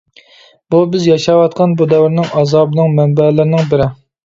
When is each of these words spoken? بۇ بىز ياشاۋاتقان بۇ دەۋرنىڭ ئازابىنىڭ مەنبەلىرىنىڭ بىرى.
بۇ 0.75 0.79
بىز 0.93 1.05
ياشاۋاتقان 1.09 1.77
بۇ 1.83 1.89
دەۋرنىڭ 1.93 2.33
ئازابىنىڭ 2.41 2.99
مەنبەلىرىنىڭ 3.03 3.71
بىرى. 3.77 3.91